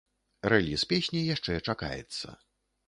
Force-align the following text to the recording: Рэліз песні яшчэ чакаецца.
Рэліз 0.53 0.81
песні 0.93 1.21
яшчэ 1.35 1.59
чакаецца. 1.67 2.27